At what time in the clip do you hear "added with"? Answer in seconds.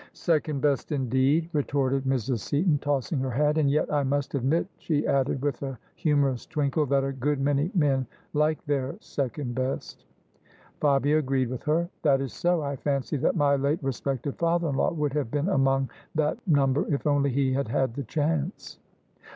5.05-5.61